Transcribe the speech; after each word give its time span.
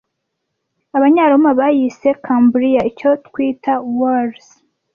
Abanyaroma 0.97 1.49
bayise 1.59 2.09
Cambria- 2.25 2.81
icyo 2.91 3.09
twita 3.25 3.73
Wales 3.99 4.47